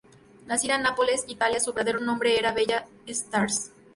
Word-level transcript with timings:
Nacida 0.47 0.77
en 0.77 0.81
Nápoles, 0.81 1.25
Italia, 1.27 1.59
su 1.59 1.73
verdadero 1.73 1.99
nombre 2.03 2.35
era 2.39 2.53
Bella 2.53 2.87
Starace. 3.07 3.69